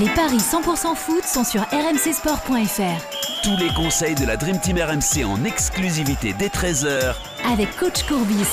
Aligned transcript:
Les 0.00 0.08
paris 0.08 0.38
100% 0.38 0.94
foot 0.96 1.22
sont 1.22 1.44
sur 1.44 1.60
rmcsport.fr. 1.60 3.42
Tous 3.42 3.56
les 3.58 3.68
conseils 3.74 4.14
de 4.14 4.24
la 4.24 4.38
Dream 4.38 4.58
Team 4.58 4.78
RMC 4.78 5.22
en 5.26 5.44
exclusivité 5.44 6.34
dès 6.38 6.46
13h 6.46 7.14
avec 7.52 7.76
coach 7.76 8.02
Courbis. 8.04 8.48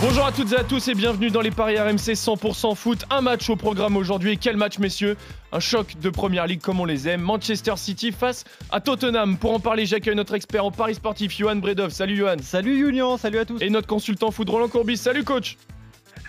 Bonjour 0.00 0.26
à 0.26 0.32
toutes 0.32 0.52
et 0.52 0.56
à 0.56 0.64
tous 0.64 0.88
et 0.88 0.94
bienvenue 0.94 1.30
dans 1.30 1.40
les 1.40 1.52
paris 1.52 1.78
RMC 1.78 2.14
100% 2.14 2.74
foot. 2.74 3.04
Un 3.10 3.20
match 3.20 3.48
au 3.48 3.54
programme 3.54 3.96
aujourd'hui 3.96 4.32
et 4.32 4.36
quel 4.36 4.56
match 4.56 4.80
messieurs? 4.80 5.16
Un 5.52 5.60
choc 5.60 5.94
de 6.00 6.10
première 6.10 6.48
ligue 6.48 6.62
comme 6.62 6.80
on 6.80 6.84
les 6.84 7.08
aime. 7.08 7.20
Manchester 7.20 7.74
City 7.76 8.10
face 8.10 8.42
à 8.72 8.80
Tottenham. 8.80 9.38
Pour 9.38 9.54
en 9.54 9.60
parler, 9.60 9.86
j'accueille 9.86 10.16
notre 10.16 10.34
expert 10.34 10.64
en 10.64 10.72
paris 10.72 10.96
sportif, 10.96 11.36
Johan 11.38 11.56
Bredov. 11.56 11.90
Salut 11.90 12.16
Johan. 12.16 12.38
Salut 12.42 12.76
Julien, 12.76 13.18
salut 13.18 13.38
à 13.38 13.44
tous. 13.44 13.62
Et 13.62 13.70
notre 13.70 13.86
consultant 13.86 14.32
foot 14.32 14.50
Roland 14.50 14.68
Courbis. 14.68 14.96
Salut 14.96 15.22
coach. 15.22 15.56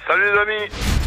Salut 0.07 0.25
les 0.25 0.39
amis. 0.39 0.98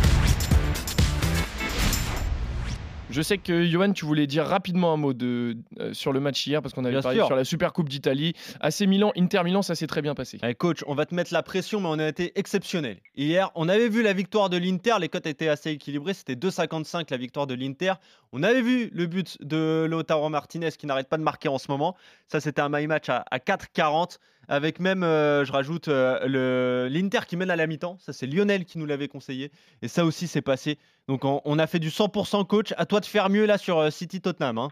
Je 3.12 3.20
sais 3.20 3.36
que 3.36 3.66
Johan, 3.66 3.92
tu 3.92 4.06
voulais 4.06 4.26
dire 4.26 4.46
rapidement 4.46 4.94
un 4.94 4.96
mot 4.96 5.12
de, 5.12 5.58
euh, 5.78 5.92
sur 5.92 6.14
le 6.14 6.20
match 6.20 6.46
hier 6.46 6.62
parce 6.62 6.72
qu'on 6.74 6.84
avait 6.86 6.94
Bien 6.94 7.02
parlé 7.02 7.18
sûr. 7.18 7.26
sur 7.26 7.36
la 7.36 7.44
Super 7.44 7.74
Coupe 7.74 7.90
d'Italie. 7.90 8.32
AC 8.60 8.80
Milan, 8.80 9.12
Inter 9.18 9.42
Milan, 9.44 9.60
ça 9.60 9.74
s'est 9.74 9.86
très 9.86 10.00
bien 10.00 10.14
passé. 10.14 10.38
Allez, 10.40 10.54
coach, 10.54 10.82
on 10.86 10.94
va 10.94 11.04
te 11.04 11.14
mettre 11.14 11.30
la 11.34 11.42
pression, 11.42 11.78
mais 11.80 11.88
on 11.88 11.98
a 11.98 12.08
été 12.08 12.32
exceptionnel. 12.36 12.96
Hier, 13.14 13.50
on 13.54 13.68
avait 13.68 13.90
vu 13.90 14.02
la 14.02 14.14
victoire 14.14 14.48
de 14.48 14.56
l'Inter, 14.56 14.94
les 14.98 15.10
cotes 15.10 15.26
étaient 15.26 15.48
assez 15.48 15.70
équilibrées, 15.72 16.14
c'était 16.14 16.36
2,55 16.36 17.04
la 17.10 17.18
victoire 17.18 17.46
de 17.46 17.52
l'Inter. 17.54 17.92
On 18.32 18.42
avait 18.42 18.62
vu 18.62 18.88
le 18.94 19.04
but 19.06 19.36
de 19.42 19.86
Lautaro 19.88 20.30
Martinez 20.30 20.70
qui 20.70 20.86
n'arrête 20.86 21.10
pas 21.10 21.18
de 21.18 21.22
marquer 21.22 21.48
en 21.50 21.58
ce 21.58 21.70
moment. 21.70 21.94
Ça, 22.28 22.40
c'était 22.40 22.62
un 22.62 22.70
my 22.70 22.86
match 22.86 23.10
à, 23.10 23.26
à 23.30 23.36
4,40 23.38 24.16
avec 24.52 24.80
même, 24.80 25.02
euh, 25.02 25.44
je 25.46 25.52
rajoute, 25.52 25.88
euh, 25.88 26.88
l'Inter 26.90 27.20
qui 27.26 27.36
mène 27.36 27.50
à 27.50 27.56
la 27.56 27.66
mi-temps. 27.66 27.96
Ça, 27.98 28.12
c'est 28.12 28.26
Lionel 28.26 28.66
qui 28.66 28.78
nous 28.78 28.84
l'avait 28.86 29.08
conseillé. 29.08 29.50
Et 29.80 29.88
ça 29.88 30.04
aussi, 30.04 30.28
c'est 30.28 30.42
passé. 30.42 30.78
Donc, 31.08 31.24
on, 31.24 31.40
on 31.44 31.58
a 31.58 31.66
fait 31.66 31.78
du 31.78 31.88
100% 31.88 32.46
coach. 32.46 32.74
À 32.76 32.84
toi 32.84 33.00
de 33.00 33.06
faire 33.06 33.30
mieux 33.30 33.46
là 33.46 33.56
sur 33.56 33.78
euh, 33.78 33.90
City 33.90 34.20
Tottenham. 34.20 34.58
hein. 34.58 34.68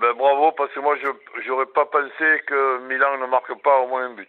Ben, 0.00 0.12
bravo, 0.16 0.52
parce 0.56 0.72
que 0.72 0.80
moi, 0.80 0.96
je 1.02 1.08
j'aurais 1.46 1.66
pas 1.66 1.86
pensé 1.86 2.40
que 2.46 2.86
Milan 2.88 3.18
ne 3.20 3.26
marque 3.26 3.52
pas 3.62 3.80
au 3.80 3.88
moins 3.88 4.06
un 4.06 4.14
but. 4.14 4.28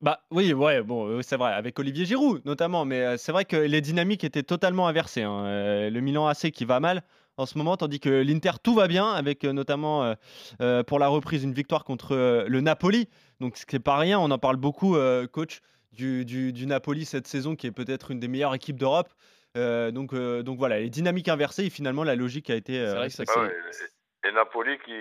Bah 0.00 0.20
oui, 0.30 0.52
ouais, 0.52 0.82
bon, 0.82 1.20
c'est 1.22 1.36
vrai, 1.36 1.52
avec 1.52 1.76
Olivier 1.78 2.04
Giroud 2.04 2.44
notamment, 2.44 2.84
mais 2.84 3.18
c'est 3.18 3.32
vrai 3.32 3.44
que 3.44 3.56
les 3.56 3.80
dynamiques 3.80 4.22
étaient 4.22 4.44
totalement 4.44 4.86
inversées. 4.86 5.24
hein. 5.24 5.90
Le 5.90 6.00
Milan 6.00 6.28
AC 6.28 6.52
qui 6.52 6.64
va 6.64 6.78
mal 6.78 7.02
en 7.38 7.46
ce 7.46 7.56
moment, 7.56 7.76
tandis 7.76 8.00
que 8.00 8.08
l'Inter 8.10 8.50
tout 8.62 8.74
va 8.74 8.88
bien, 8.88 9.08
avec 9.10 9.44
euh, 9.44 9.52
notamment 9.52 10.04
euh, 10.04 10.14
euh, 10.60 10.82
pour 10.82 10.98
la 10.98 11.08
reprise 11.08 11.44
une 11.44 11.54
victoire 11.54 11.84
contre 11.84 12.14
euh, 12.14 12.44
le 12.48 12.60
Napoli. 12.60 13.08
Donc 13.40 13.56
ce 13.56 13.64
qui 13.64 13.76
n'est 13.76 13.80
pas 13.80 13.96
rien, 13.96 14.18
on 14.18 14.30
en 14.30 14.38
parle 14.38 14.56
beaucoup, 14.56 14.96
euh, 14.96 15.26
coach, 15.26 15.60
du, 15.92 16.24
du- 16.24 16.52
du 16.52 16.66
Napoli 16.66 17.04
cette 17.04 17.26
saison, 17.26 17.56
qui 17.56 17.66
est 17.66 17.72
peut-être 17.72 18.10
une 18.10 18.20
des 18.20 18.28
meilleures 18.28 18.54
équipes 18.54 18.76
d'Europe. 18.78 19.08
Euh, 19.56 19.90
donc, 19.90 20.12
euh, 20.12 20.42
donc 20.42 20.58
voilà, 20.58 20.78
les 20.80 20.90
dynamiques 20.90 21.28
inversées, 21.28 21.64
et 21.66 21.70
finalement 21.70 22.04
la 22.04 22.14
logique 22.16 22.50
a 22.50 22.54
été. 22.56 22.78
euh, 22.78 22.88
C'est 22.90 22.96
vrai 22.96 23.08
que 23.08 23.14
ça, 23.14 23.24
c'est- 23.24 23.32
Ah 23.36 23.42
ouais, 23.42 24.28
et 24.28 24.32
Napoli 24.32 24.76
qui, 24.84 24.92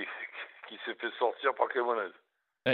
qui 0.70 0.76
s'est 0.86 0.96
fait 0.96 1.12
sortir 1.20 1.54
par 1.56 1.68
Cremonese. 1.70 2.14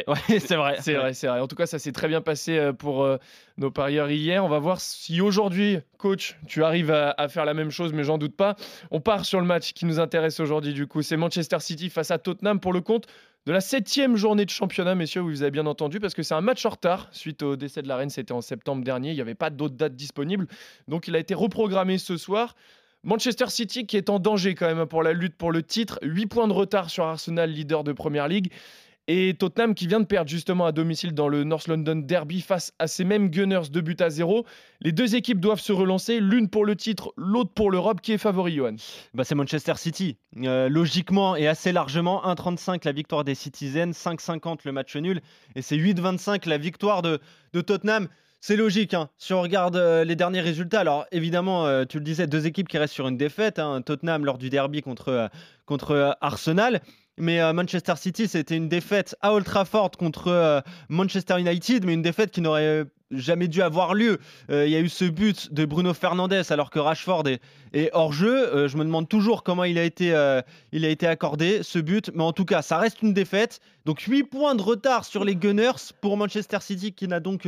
Ouais, 0.08 0.40
c'est 0.40 0.56
vrai. 0.56 0.78
C'est 0.82 0.94
vrai, 0.94 1.14
c'est 1.14 1.28
vrai. 1.28 1.40
En 1.40 1.48
tout 1.48 1.56
cas, 1.56 1.66
ça 1.66 1.80
s'est 1.80 1.92
très 1.92 2.08
bien 2.08 2.22
passé 2.22 2.58
euh, 2.58 2.74
pour 2.74 3.04
euh, 3.04 3.18
nos 3.58 3.72
parieurs 3.72 4.10
hier. 4.10 4.44
On 4.44 4.50
va 4.50 4.60
voir 4.60 4.82
si 4.82 5.22
aujourd'hui, 5.22 5.80
coach, 5.98 6.38
tu 6.48 6.64
arrives 6.64 6.92
à, 6.92 7.14
à 7.18 7.28
faire 7.28 7.46
la 7.46 7.54
même 7.54 7.70
chose, 7.70 7.94
mais 7.94 8.04
j'en 8.04 8.18
doute 8.18 8.36
pas. 8.36 8.56
On 8.92 9.00
part 9.00 9.26
sur 9.26 9.40
le 9.40 9.46
match 9.46 9.74
qui 9.74 9.86
nous 9.86 10.00
intéresse 10.00 10.40
aujourd'hui, 10.40 10.74
du 10.74 10.88
coup. 10.88 11.02
C'est 11.02 11.18
Manchester 11.18 11.60
City 11.60 11.90
face 11.90 12.12
à 12.12 12.18
Tottenham 12.18 12.60
pour 12.60 12.74
le 12.74 12.82
compte 12.82 13.08
de 13.46 13.52
la 13.52 13.60
septième 13.60 14.16
journée 14.16 14.46
de 14.46 14.50
championnat, 14.50 14.96
messieurs, 14.96 15.20
vous 15.20 15.42
avez 15.42 15.52
bien 15.52 15.66
entendu, 15.66 16.00
parce 16.00 16.14
que 16.14 16.24
c'est 16.24 16.34
un 16.34 16.40
match 16.40 16.66
en 16.66 16.70
retard 16.70 17.10
suite 17.12 17.44
au 17.44 17.58
décès 17.58 17.82
de 17.82 17.90
la 17.90 17.98
reine. 17.98 18.10
C'était 18.10 18.32
en 18.32 18.40
septembre 18.40 18.86
dernier. 18.86 19.10
Il 19.10 19.16
n'y 19.16 19.22
avait 19.22 19.36
pas 19.36 19.50
d'autres 19.50 19.76
dates 19.76 19.98
disponibles. 19.98 20.48
Donc, 20.88 21.10
il 21.10 21.16
a 21.16 21.20
été 21.20 21.34
reprogrammé 21.34 21.98
ce 21.98 22.16
soir. 22.16 22.56
Manchester 23.04 23.48
City 23.50 23.86
qui 23.86 23.98
est 23.98 24.10
en 24.10 24.20
danger 24.20 24.56
quand 24.56 24.74
même 24.74 24.86
pour 24.86 25.04
la 25.04 25.12
lutte 25.12 25.36
pour 25.36 25.52
le 25.52 25.62
titre. 25.62 26.00
8 26.04 26.28
points 26.28 26.48
de 26.48 26.54
retard 26.54 26.90
sur 26.90 27.04
Arsenal, 27.04 27.52
leader 27.52 27.84
de 27.84 27.92
Première 27.92 28.30
Ligue. 28.30 28.50
Et 29.10 29.36
Tottenham 29.38 29.76
qui 29.76 29.86
vient 29.88 30.00
de 30.00 30.06
perdre 30.06 30.30
justement 30.30 30.66
à 30.66 30.72
domicile 30.72 31.14
dans 31.14 31.28
le 31.28 31.44
North 31.44 31.68
London 31.68 31.98
Derby 31.98 32.40
face 32.40 32.72
à 32.80 32.88
ces 32.88 33.04
mêmes 33.04 33.30
Gunners, 33.30 33.70
deux 33.70 33.82
buts 33.82 33.98
à 34.00 34.10
zéro. 34.10 34.46
Les 34.80 34.94
deux 34.94 35.16
équipes 35.16 35.42
doivent 35.42 35.60
se 35.60 35.74
relancer, 35.74 36.22
l'une 36.22 36.48
pour 36.50 36.64
le 36.66 36.78
titre, 36.78 37.14
l'autre 37.18 37.52
pour 37.54 37.70
l'Europe. 37.70 38.00
Qui 38.00 38.14
est 38.14 38.18
favori, 38.18 38.56
Johan? 38.56 38.76
Bah, 39.14 39.26
c'est 39.26 39.36
Manchester 39.36 39.74
City. 39.76 40.16
Euh, 40.44 40.70
logiquement 40.70 41.36
et 41.36 41.48
assez 41.48 41.74
largement, 41.74 42.24
1,35 42.24 42.82
la 42.86 42.94
victoire 42.94 43.26
des 43.26 43.36
Citizens, 43.36 43.92
5,50 43.92 44.60
le 44.64 44.72
match 44.72 44.96
nul, 44.96 45.22
et 45.56 45.62
c'est 45.62 45.76
8,25 45.78 46.48
la 46.48 46.58
victoire 46.58 47.02
de, 47.02 47.20
de 47.52 47.60
Tottenham. 47.60 48.08
C'est 48.40 48.58
logique, 48.58 48.94
hein. 48.94 49.10
si 49.18 49.34
on 49.34 49.42
regarde 49.42 49.78
euh, 49.78 50.04
les 50.04 50.18
derniers 50.18 50.42
résultats. 50.42 50.82
Alors 50.82 51.06
évidemment, 51.14 51.66
euh, 51.66 51.86
tu 51.86 51.98
le 51.98 52.04
disais, 52.04 52.28
deux 52.28 52.46
équipes 52.46 52.68
qui 52.68 52.78
restent 52.78 52.94
sur 52.94 53.08
une 53.08 53.16
défaite. 53.16 53.58
hein. 53.60 53.82
Tottenham 53.82 54.26
lors 54.26 54.38
du 54.38 54.50
derby 54.50 54.82
contre, 54.82 55.30
contre 55.66 56.18
Arsenal. 56.20 56.82
Mais 57.18 57.40
euh, 57.40 57.54
Manchester 57.54 57.94
City, 57.96 58.28
c'était 58.28 58.58
une 58.58 58.70
défaite 58.70 59.16
à 59.22 59.34
Old 59.34 59.46
Trafford 59.46 59.92
contre 59.92 60.30
euh, 60.30 60.62
Manchester 60.90 61.40
United, 61.40 61.86
mais 61.86 61.94
une 61.94 62.02
défaite 62.02 62.32
qui 62.32 62.42
n'aurait 62.42 62.64
euh, 62.64 62.86
jamais 63.12 63.48
dû 63.48 63.62
avoir 63.62 63.94
lieu. 63.94 64.18
Il 64.50 64.70
y 64.70 64.76
a 64.76 64.80
eu 64.80 64.90
ce 64.90 65.06
but 65.06 65.54
de 65.54 65.66
Bruno 65.66 65.94
Fernandes 65.94 66.42
alors 66.50 66.72
que 66.72 66.80
Rashford 66.80 67.28
est, 67.74 67.90
hors 67.94 68.12
jeu. 68.12 68.68
Je 68.68 68.76
me 68.76 68.84
demande 68.84 69.08
toujours 69.08 69.44
comment 69.44 69.66
il 69.66 69.78
a, 69.78 69.84
été, 69.84 70.08
il 70.72 70.84
a 70.84 70.90
été 70.90 71.06
accordé, 71.06 71.62
ce 71.62 71.78
but. 71.78 72.10
Mais 72.16 72.24
en 72.24 72.34
tout 72.34 72.46
cas, 72.46 72.64
ça 72.64 72.80
reste 72.80 73.04
une 73.04 73.14
défaite. 73.14 73.60
Donc 73.86 74.00
8 74.00 74.24
points 74.24 74.56
de 74.56 74.64
retard 74.64 75.06
sur 75.06 75.26
les 75.26 75.36
Gunners 75.36 75.94
pour 76.02 76.18
Manchester 76.18 76.58
City 76.62 76.94
qui 76.94 77.08
n'a 77.08 77.20
donc 77.20 77.48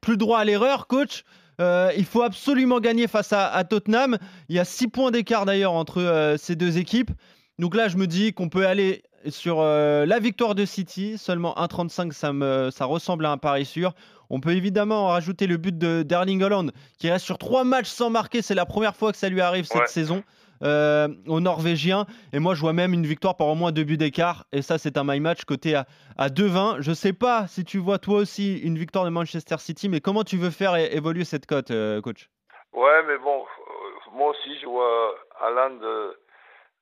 plus 0.00 0.16
droit 0.16 0.38
à 0.38 0.44
l'erreur. 0.46 0.86
Coach, 0.86 1.24
il 1.60 2.06
faut 2.06 2.22
absolument 2.22 2.80
gagner 2.80 3.06
face 3.06 3.34
à, 3.34 3.62
Tottenham. 3.64 4.16
Il 4.48 4.56
y 4.56 4.58
a 4.58 4.64
6 4.64 4.88
points 4.88 5.10
d'écart 5.10 5.44
d'ailleurs 5.44 5.74
entre 5.74 6.36
ces 6.38 6.56
deux 6.56 6.78
équipes. 6.78 7.10
Donc 7.58 7.74
là, 7.74 7.88
je 7.88 7.96
me 7.96 8.06
dis 8.06 8.32
qu'on 8.32 8.48
peut 8.48 8.66
aller 8.66 9.02
sur 9.28 9.60
euh, 9.60 10.04
la 10.06 10.18
victoire 10.18 10.54
de 10.54 10.64
City. 10.64 11.16
Seulement 11.18 11.54
1,35, 11.56 12.12
ça, 12.12 12.32
me, 12.32 12.70
ça 12.70 12.84
ressemble 12.84 13.24
à 13.26 13.30
un 13.30 13.38
pari 13.38 13.64
sûr. 13.64 13.92
On 14.30 14.40
peut 14.40 14.52
évidemment 14.52 15.08
rajouter 15.08 15.46
le 15.46 15.56
but 15.56 15.76
de 15.78 16.02
d'Erling 16.02 16.42
Holland 16.42 16.72
qui 16.98 17.10
reste 17.10 17.24
sur 17.24 17.38
trois 17.38 17.62
matchs 17.64 17.88
sans 17.88 18.10
marquer. 18.10 18.42
C'est 18.42 18.54
la 18.54 18.66
première 18.66 18.96
fois 18.96 19.12
que 19.12 19.18
ça 19.18 19.28
lui 19.28 19.40
arrive 19.40 19.64
cette 19.66 19.82
Ouais. 19.82 19.86
saison 19.86 20.22
euh, 20.62 21.08
aux 21.26 21.40
Norvégiens. 21.40 22.06
Et 22.32 22.38
moi, 22.38 22.54
je 22.54 22.60
vois 22.60 22.72
même 22.72 22.92
une 22.94 23.06
victoire 23.06 23.36
par 23.36 23.46
au 23.48 23.54
moins 23.54 23.70
deux 23.70 23.84
buts 23.84 23.96
d'écart. 23.98 24.46
Et 24.52 24.62
ça, 24.62 24.78
c'est 24.78 24.96
un 24.98 25.04
my 25.04 25.20
match 25.20 25.44
côté 25.44 25.74
à, 25.74 25.86
à 26.16 26.28
2,20. 26.28 26.80
Je 26.80 26.92
sais 26.92 27.12
pas 27.12 27.46
si 27.46 27.64
tu 27.64 27.78
vois 27.78 27.98
toi 27.98 28.18
aussi 28.18 28.58
une 28.58 28.78
victoire 28.78 29.04
de 29.04 29.10
Manchester 29.10 29.56
City, 29.58 29.88
mais 29.88 30.00
comment 30.00 30.24
tu 30.24 30.36
veux 30.38 30.50
faire 30.50 30.74
évoluer 30.76 31.24
cette 31.24 31.46
cote, 31.46 31.70
euh, 31.70 32.00
coach? 32.00 32.30
Ouais, 32.72 33.02
mais 33.06 33.18
bon, 33.18 33.40
euh, 33.42 34.16
moi 34.16 34.30
aussi, 34.30 34.58
je 34.60 34.66
vois 34.66 35.14
Haaland 35.40 35.78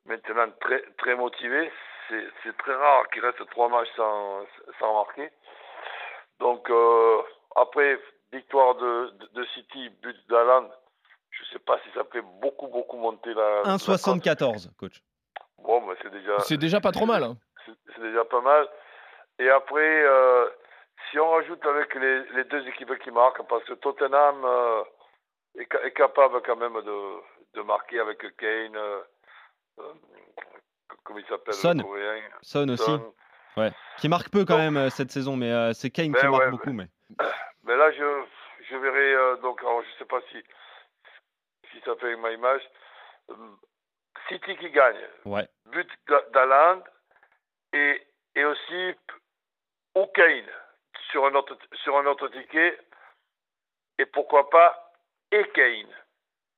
maintenant 0.07 0.51
très, 0.61 0.83
très 0.99 1.15
motivé. 1.15 1.71
C'est 2.09 2.25
c'est 2.43 2.57
très 2.59 2.75
rare 2.75 3.09
qu'il 3.11 3.25
reste 3.25 3.49
trois 3.51 3.69
matchs 3.69 3.89
sans, 3.97 4.45
sans 4.79 4.95
marquer. 4.95 5.31
Donc, 6.41 6.69
euh, 6.71 7.23
après, 7.57 7.99
victoire 8.33 8.75
de, 8.75 9.11
de, 9.11 9.27
de 9.35 9.45
City, 9.55 9.89
but 10.03 10.17
d'Haaland, 10.29 10.69
je 11.31 11.45
sais 11.53 11.59
pas 11.61 11.79
si 11.85 11.91
ça 11.95 12.03
fait 12.13 12.23
beaucoup, 12.41 12.67
beaucoup 12.69 12.97
monter 12.97 13.33
la. 13.35 13.63
la 13.63 13.63
cote. 13.63 13.81
1,74, 13.83 14.77
coach. 14.77 15.01
Bon, 15.59 15.81
mais 15.83 15.95
c'est 16.03 16.11
déjà. 16.11 16.41
C'est 16.41 16.57
déjà 16.57 16.81
pas 16.81 16.93
trop 16.93 17.07
mal. 17.07 17.23
hein. 17.23 17.37
c'est 17.67 18.01
déjà 18.03 18.25
pas 18.25 18.41
mal. 18.41 18.69
Et 19.39 19.49
après, 19.49 20.03
euh, 20.05 20.49
si 21.11 21.19
on 21.19 21.31
rajoute 21.31 21.65
avec 21.65 21.95
les, 21.95 22.25
les 22.35 22.45
deux 22.45 22.67
équipes 22.69 22.99
qui 22.99 23.11
marquent, 23.11 23.47
parce 23.49 23.65
que 23.65 23.75
Tottenham 23.75 24.45
euh, 24.45 24.83
est, 25.59 25.69
ca- 25.73 25.83
est 25.85 25.93
capable 25.93 26.43
quand 26.43 26.57
même 26.57 26.81
de, 26.83 26.99
de 27.55 27.63
marquer 27.63 28.01
avec 28.01 28.19
Kane, 28.37 28.77
comment 31.13 31.25
il 31.25 31.29
s'appelle 31.29 31.55
Son. 31.55 31.75
le 31.75 31.83
coréen 31.83 32.23
Son 32.43 32.69
aussi, 32.69 32.85
Son. 32.85 33.13
qui 33.99 34.09
marque 34.09 34.31
peu 34.31 34.45
quand 34.45 34.55
Donc- 34.55 34.63
même 34.63 34.77
euh, 34.77 34.91
cette 34.91 35.11
saison, 35.11 35.37
mais 35.37 35.51
euh, 35.51 35.73
c'est 35.73 35.91
Kane 35.91 36.07
qui 36.15 36.23
Ben 36.23 36.31
marque 36.31 36.45
ouais, 36.45 36.51
beaucoup. 36.51 36.73
Mais... 36.73 36.87
Mais 37.65 37.77
là, 37.77 37.91
je, 37.93 38.25
je 38.71 38.77
verrai, 38.77 39.15
euh, 39.15 39.37
donc, 39.37 39.61
alors, 39.61 39.83
je 39.83 39.99
sais 39.99 40.05
pas 40.07 40.21
si, 40.31 40.43
si 41.71 41.81
ça 41.85 41.95
fait 41.97 42.17
ma 42.17 42.31
image. 42.33 42.63
Euh, 43.31 43.35
City 44.29 44.57
qui 44.57 44.71
gagne, 44.71 44.97
Ouais. 45.25 45.47
but 45.67 45.89
d'A- 46.09 46.25
d'Haaland 46.33 46.83
et, 47.73 48.07
et 48.37 48.45
aussi 48.45 48.95
ou 49.95 50.07
Kane 50.15 50.47
sur 51.11 51.27
un 51.27 51.35
autre 51.35 51.59
sur 51.83 51.97
un 51.99 52.07
autre 52.07 52.29
ticket 52.29 52.79
et 53.99 54.07
pourquoi 54.07 54.49
pas 54.49 54.93
et 55.33 55.45
Kane. 55.55 55.89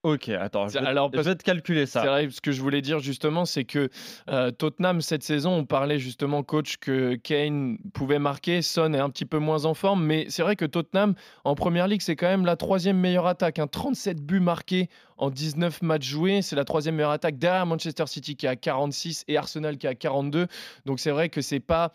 Ok, 0.04 0.28
attends, 0.28 0.68
je 0.68 0.74
C'est- 0.74 0.80
vais, 0.80 0.86
alors, 0.86 1.08
je 1.10 1.16
parce- 1.16 1.26
vais 1.26 1.34
te 1.34 1.42
calculer 1.42 1.86
ça. 1.86 2.02
C'est 2.02 2.08
vrai, 2.08 2.28
ce 2.30 2.40
que 2.42 2.52
je 2.52 2.60
voulais 2.60 2.82
dire 2.82 2.98
justement, 3.00 3.46
c'est 3.46 3.64
que 3.64 3.88
euh, 4.28 4.50
Tottenham, 4.50 5.00
cette 5.00 5.22
saison, 5.22 5.52
on 5.54 5.64
parlait 5.64 5.98
justement, 5.98 6.42
coach, 6.42 6.76
que 6.76 7.14
Kane 7.14 7.78
pouvait 7.94 8.18
marquer, 8.18 8.60
Son 8.60 8.92
est 8.92 8.98
un 8.98 9.08
petit 9.08 9.24
peu 9.24 9.38
moins 9.38 9.64
en 9.64 9.72
forme, 9.72 10.04
mais 10.04 10.26
c'est 10.28 10.42
vrai 10.42 10.56
que 10.56 10.66
Tottenham, 10.66 11.14
en 11.44 11.54
Première 11.54 11.88
Ligue, 11.88 12.02
c'est 12.02 12.16
quand 12.16 12.28
même 12.28 12.44
la 12.44 12.56
troisième 12.56 12.98
meilleure 12.98 13.26
attaque. 13.26 13.58
hein. 13.58 13.66
37 13.66 14.20
buts 14.20 14.40
marqués 14.40 14.90
en 15.16 15.30
19 15.30 15.80
matchs 15.80 16.06
joués, 16.06 16.42
c'est 16.42 16.54
la 16.56 16.64
troisième 16.64 16.96
meilleure 16.96 17.10
attaque 17.12 17.38
derrière 17.38 17.64
Manchester 17.64 18.04
City 18.06 18.36
qui 18.36 18.46
a 18.46 18.56
46 18.56 19.24
et 19.26 19.38
Arsenal 19.38 19.78
qui 19.78 19.86
a 19.86 19.94
42. 19.94 20.48
Donc 20.84 21.00
c'est 21.00 21.12
vrai 21.12 21.30
que 21.30 21.40
c'est 21.40 21.60
pas 21.60 21.92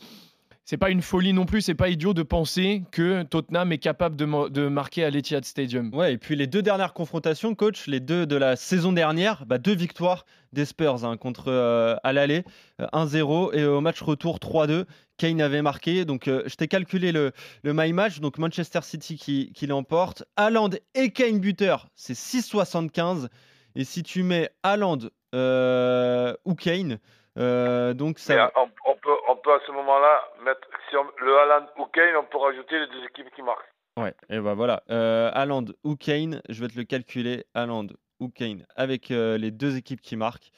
c'est 0.69 0.77
pas 0.77 0.91
une 0.91 1.01
folie 1.01 1.33
non 1.33 1.47
plus, 1.47 1.61
c'est 1.61 1.73
pas 1.73 1.89
idiot 1.89 2.13
de 2.13 2.21
penser 2.21 2.83
que 2.91 3.23
Tottenham 3.23 3.71
est 3.71 3.79
capable 3.79 4.15
de, 4.15 4.67
marquer 4.67 5.03
à 5.03 5.09
l'Etihad 5.09 5.43
Stadium. 5.43 5.91
Ouais, 5.95 6.13
et 6.13 6.17
puis 6.19 6.35
les 6.35 6.45
deux 6.45 6.61
dernières 6.61 6.93
confrontations, 6.93 7.55
coach, 7.55 7.87
les 7.87 7.99
deux 7.99 8.27
de 8.27 8.35
la 8.35 8.55
saison 8.55 8.93
dernière, 8.93 9.47
bah, 9.47 9.57
deux 9.57 9.73
victoires 9.73 10.27
des 10.53 10.65
Spurs 10.65 11.05
hein, 11.05 11.17
contre 11.17 11.45
euh, 11.47 11.95
à 12.03 12.13
l'aller, 12.13 12.43
euh, 12.81 12.85
1-0 12.93 13.55
et 13.55 13.65
au 13.65 13.81
match 13.81 13.99
retour 14.03 14.37
3-2. 14.37 14.85
Kane 15.17 15.41
avait 15.41 15.63
marqué, 15.63 16.05
donc 16.05 16.27
euh, 16.27 16.43
je 16.45 16.53
t'ai 16.53 16.67
calculé 16.67 17.11
le, 17.11 17.33
my 17.63 17.91
match, 17.91 18.19
donc 18.19 18.37
Manchester 18.37 18.81
City 18.83 19.17
qui, 19.17 19.65
l'emporte. 19.65 20.23
Haaland 20.35 20.69
et 20.93 21.09
Kane 21.09 21.39
buteur, 21.39 21.87
c'est 21.95 22.13
6,75. 22.13 23.27
Et 23.73 23.83
si 23.83 24.03
tu 24.03 24.21
mets 24.21 24.51
Haaland 24.61 24.99
euh, 25.33 26.35
ou 26.45 26.53
Kane, 26.53 26.99
euh, 27.39 27.93
donc 27.93 28.19
ça. 28.19 28.35
Va- 28.35 28.51
on, 28.55 28.69
on 28.85 28.95
peut, 28.95 29.15
on 29.29 29.35
peut 29.37 29.53
à 29.53 29.59
ce 29.65 29.71
moment-là 29.71 30.21
mettre 30.43 30.67
si 30.89 30.95
on- 30.97 31.09
le 31.23 31.37
Haaland 31.39 31.67
ou 31.77 31.85
Kane, 31.85 32.15
on 32.15 32.25
peut 32.25 32.37
rajouter 32.37 32.79
les 32.79 32.87
deux 32.87 33.03
équipes 33.05 33.29
qui 33.35 33.41
marquent. 33.41 33.69
Ouais, 33.97 34.13
et 34.29 34.39
ben 34.39 34.53
voilà. 34.53 34.83
Euh, 34.89 35.29
Haaland 35.33 35.65
ou 35.83 35.95
Kane, 35.95 36.41
je 36.49 36.61
vais 36.61 36.67
te 36.69 36.77
le 36.77 36.83
calculer. 36.85 37.45
Haaland 37.53 37.87
ou 38.19 38.29
Kane 38.29 38.65
avec 38.75 39.11
euh, 39.11 39.37
les 39.37 39.51
deux 39.51 39.75
équipes 39.77 40.01
qui 40.01 40.15
marquent. 40.15 40.51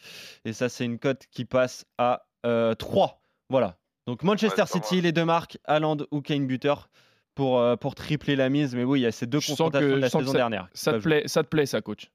Et 0.46 0.54
ça, 0.54 0.70
c'est 0.70 0.86
une 0.86 1.00
cote 1.00 1.26
qui 1.32 1.46
passe 1.46 1.86
à 1.98 2.26
euh, 2.46 2.74
3. 2.76 3.20
Voilà. 3.50 3.78
Donc 4.08 4.24
Manchester 4.24 4.62
Ouais, 4.62 4.68
City, 4.68 5.02
les 5.02 5.12
deux 5.12 5.26
marques, 5.26 5.58
Haaland 5.66 5.98
ou 6.12 6.22
Kane 6.22 6.46
buteur 6.48 6.90
pour, 7.36 7.60
euh, 7.60 7.76
pour 7.76 7.96
tripler 7.96 8.36
la 8.36 8.50
mise. 8.50 8.76
Mais 8.76 8.84
oui, 8.84 9.00
il 9.00 9.04
y 9.04 9.08
a 9.08 9.12
ces 9.12 9.26
deux 9.28 9.40
Je 9.40 9.48
confrontations 9.52 9.88
que- 9.90 9.96
de 9.96 10.00
la 10.02 10.10
saison 10.10 10.34
dernière. 10.34 10.68
Ça 10.74 10.94
te, 10.94 10.98
plaît, 11.04 11.24
ça 11.28 11.44
te 11.44 11.48
plaît, 11.50 11.66
ça, 11.66 11.82
coach 11.82 12.10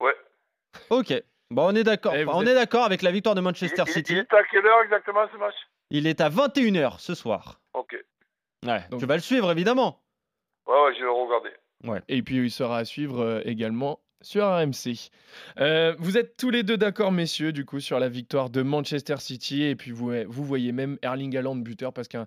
Ouais. 0.00 0.14
Ok. 0.90 1.12
Bon, 1.50 1.66
on 1.72 1.74
est 1.74 1.82
d'accord. 1.84 2.14
Eh, 2.14 2.24
on 2.26 2.42
êtes- 2.42 2.48
est 2.48 2.54
d'accord 2.54 2.84
avec 2.84 3.02
la 3.02 3.10
victoire 3.10 3.34
de 3.34 3.40
Manchester 3.40 3.82
il- 3.86 3.92
City. 3.92 4.12
il 4.12 4.18
est 4.18 4.32
à 4.32 4.44
quelle 4.44 4.64
heure 4.66 4.82
exactement 4.84 5.26
ce 5.32 5.36
match? 5.36 5.54
Il 5.90 6.06
est 6.06 6.20
à 6.20 6.28
21h 6.28 7.00
ce 7.00 7.14
soir. 7.14 7.60
Ok. 7.74 7.96
Ouais, 8.64 8.80
Donc- 8.90 9.00
tu 9.00 9.06
vas 9.06 9.14
le 9.16 9.20
suivre 9.22 9.50
évidemment. 9.50 10.00
Ouais, 10.66 10.74
ouais, 10.80 10.94
je 10.94 10.98
vais 11.00 11.04
le 11.06 11.10
regarder. 11.10 11.50
Et 12.08 12.22
puis 12.22 12.36
il 12.36 12.50
sera 12.50 12.78
à 12.78 12.84
suivre 12.84 13.20
euh, 13.20 13.40
également 13.44 14.00
sur 14.22 14.46
RMC. 14.46 15.10
Euh, 15.60 15.94
vous 15.98 16.18
êtes 16.18 16.36
tous 16.36 16.50
les 16.50 16.62
deux 16.62 16.76
d'accord, 16.76 17.12
messieurs, 17.12 17.52
du 17.52 17.64
coup, 17.64 17.80
sur 17.80 17.98
la 17.98 18.08
victoire 18.08 18.50
de 18.50 18.62
Manchester 18.62 19.16
City. 19.18 19.62
Et 19.62 19.76
puis 19.76 19.90
vous, 19.90 20.12
vous 20.28 20.44
voyez 20.44 20.72
même 20.72 20.98
Erling 21.02 21.36
Haaland 21.36 21.56
buteur 21.56 21.92
parce 21.92 22.08
qu'un 22.08 22.26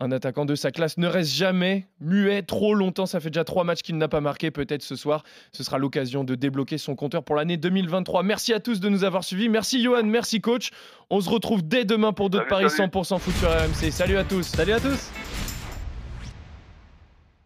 un 0.00 0.12
attaquant 0.12 0.44
de 0.44 0.54
sa 0.54 0.70
classe 0.70 0.96
ne 0.96 1.06
reste 1.06 1.30
jamais 1.30 1.86
muet 2.00 2.42
trop 2.42 2.74
longtemps. 2.74 3.06
Ça 3.06 3.20
fait 3.20 3.30
déjà 3.30 3.44
trois 3.44 3.64
matchs 3.64 3.82
qu'il 3.82 3.96
n'a 3.98 4.08
pas 4.08 4.20
marqué. 4.20 4.50
Peut-être 4.50 4.82
ce 4.82 4.96
soir, 4.96 5.24
ce 5.52 5.64
sera 5.64 5.78
l'occasion 5.78 6.24
de 6.24 6.34
débloquer 6.34 6.78
son 6.78 6.94
compteur 6.94 7.24
pour 7.24 7.36
l'année 7.36 7.56
2023. 7.56 8.22
Merci 8.22 8.52
à 8.52 8.60
tous 8.60 8.80
de 8.80 8.88
nous 8.88 9.04
avoir 9.04 9.24
suivis. 9.24 9.48
Merci 9.48 9.82
Johan, 9.82 10.04
merci 10.04 10.40
coach. 10.40 10.70
On 11.10 11.20
se 11.20 11.28
retrouve 11.28 11.66
dès 11.66 11.84
demain 11.84 12.12
pour 12.12 12.30
d'autres 12.30 12.48
paris 12.48 12.70
salut. 12.70 12.90
100% 12.90 13.18
foot 13.18 13.34
sur 13.34 13.50
RMC. 13.50 13.90
Salut 13.90 14.16
à 14.16 14.24
tous. 14.24 14.42
Salut 14.42 14.72
à 14.72 14.80
tous. 14.80 15.10